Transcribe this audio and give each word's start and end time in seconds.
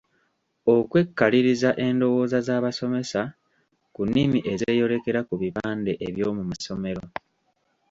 Okwekkaliriza 0.75 1.69
endowooza 1.85 2.37
z'abasomesa 2.47 3.21
ku 3.93 4.01
nnimi 4.07 4.39
ezeeyolekera 4.51 5.19
ku 5.29 5.33
bipande 5.41 5.91
eby'omu 6.07 6.43
masomero. 6.51 7.03